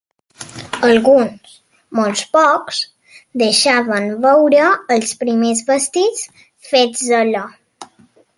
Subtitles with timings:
[0.85, 1.51] Alguns,
[1.99, 2.79] molt pocs,
[3.43, 6.27] deixaven veure els primers vestits
[6.73, 7.45] fets a la.